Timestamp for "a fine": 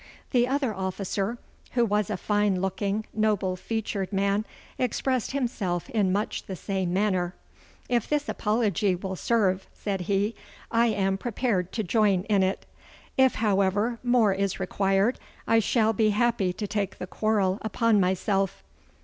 2.09-2.59